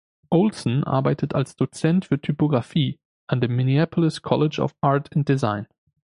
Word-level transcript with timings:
Olsen 0.31 0.83
arbeitet 0.83 1.35
als 1.35 1.55
Dozent 1.55 2.05
für 2.05 2.19
Typographie 2.19 2.97
an 3.27 3.39
dem 3.39 3.55
Minneapolis 3.55 4.23
College 4.23 4.59
of 4.59 4.73
Art 4.81 5.15
and 5.15 5.29
Design. 5.29 5.67